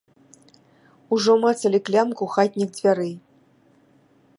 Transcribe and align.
Ужо 1.17 1.31
мацалі 1.45 1.79
клямку 1.91 2.23
хатніх 2.37 2.69
дзвярэй. 2.79 3.15